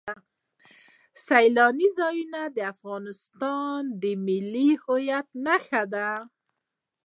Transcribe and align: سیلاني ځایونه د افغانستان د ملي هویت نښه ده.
سیلاني 1.25 1.87
ځایونه 1.97 2.41
د 2.55 2.57
افغانستان 2.73 3.79
د 4.01 4.03
ملي 4.25 4.69
هویت 4.83 5.27
نښه 5.45 5.83
ده. 5.93 6.09